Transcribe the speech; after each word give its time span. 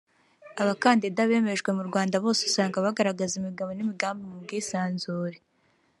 Abakandida 0.61 1.21
bemejwe 1.31 1.69
mu 1.77 1.83
Rwanda 1.89 2.15
bose 2.25 2.41
usanga 2.49 2.83
bagaragaza 2.85 3.33
imigabo 3.37 3.69
n’imigambi 3.73 4.23
mu 4.31 4.37
bwisanzure 4.43 5.37